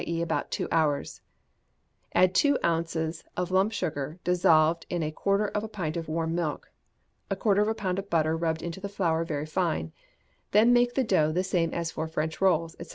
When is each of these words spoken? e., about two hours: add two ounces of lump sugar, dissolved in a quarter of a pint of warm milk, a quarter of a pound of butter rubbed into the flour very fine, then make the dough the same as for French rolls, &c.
e., 0.07 0.19
about 0.19 0.49
two 0.49 0.67
hours: 0.71 1.21
add 2.15 2.33
two 2.33 2.57
ounces 2.63 3.23
of 3.37 3.51
lump 3.51 3.71
sugar, 3.71 4.17
dissolved 4.23 4.83
in 4.89 5.03
a 5.03 5.11
quarter 5.11 5.49
of 5.49 5.63
a 5.63 5.67
pint 5.67 5.95
of 5.95 6.09
warm 6.09 6.33
milk, 6.33 6.71
a 7.29 7.35
quarter 7.35 7.61
of 7.61 7.67
a 7.67 7.75
pound 7.75 7.99
of 7.99 8.09
butter 8.09 8.35
rubbed 8.35 8.63
into 8.63 8.79
the 8.79 8.89
flour 8.89 9.23
very 9.23 9.45
fine, 9.45 9.91
then 10.53 10.73
make 10.73 10.95
the 10.95 11.03
dough 11.03 11.31
the 11.31 11.43
same 11.43 11.71
as 11.71 11.91
for 11.91 12.07
French 12.07 12.41
rolls, 12.41 12.75
&c. 12.81 12.89